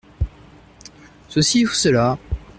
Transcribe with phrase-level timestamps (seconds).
[1.29, 2.17] Ceci ou cela.